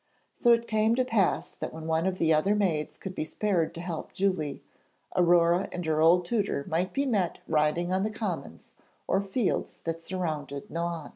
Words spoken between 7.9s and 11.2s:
on the commons or fields that surrounded Nohant.